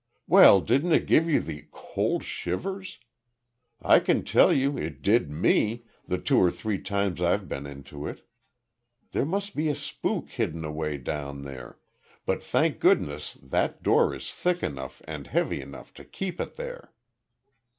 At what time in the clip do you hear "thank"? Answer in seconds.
12.41-12.79